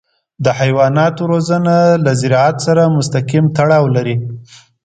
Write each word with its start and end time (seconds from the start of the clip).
د 0.43 0.45
حیواناتو 0.59 1.21
روزنه 1.31 1.75
له 2.03 2.11
زراعت 2.21 2.57
سره 2.67 2.93
مستقیم 2.97 3.45
تړاو 3.57 3.85
لري. 3.95 4.15